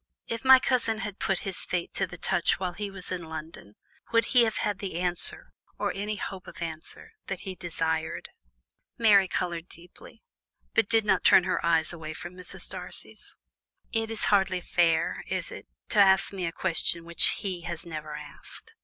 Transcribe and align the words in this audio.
If 0.25 0.43
my 0.43 0.57
cousin 0.57 1.01
had 1.01 1.19
put 1.19 1.41
his 1.45 1.57
fate 1.63 1.93
to 1.93 2.07
the 2.07 2.17
touch 2.17 2.59
while 2.59 2.73
he 2.73 2.89
was 2.89 3.11
in 3.11 3.25
London, 3.29 3.75
would 4.11 4.25
he 4.33 4.41
have 4.45 4.55
had 4.57 4.79
the 4.79 4.95
answer, 4.99 5.51
or 5.77 5.93
any 5.93 6.15
hope 6.15 6.47
of 6.47 6.59
answer, 6.59 7.11
that 7.27 7.41
he 7.41 7.53
desired?" 7.53 8.29
Mary 8.97 9.27
coloured 9.27 9.69
deeply, 9.69 10.23
but 10.73 10.89
did 10.89 11.05
not 11.05 11.23
turn 11.23 11.43
her 11.43 11.63
eyes 11.63 11.93
away 11.93 12.15
from 12.15 12.33
Mrs. 12.33 12.67
Darcy's. 12.67 13.35
"It 13.91 14.09
is 14.09 14.25
hardly 14.33 14.59
fair, 14.61 15.23
is 15.27 15.51
it, 15.51 15.67
to 15.89 15.99
ask 15.99 16.33
me 16.33 16.47
a 16.47 16.51
question 16.51 17.05
which 17.05 17.35
he 17.43 17.61
has 17.65 17.85
never 17.85 18.15
asked?" 18.15 18.73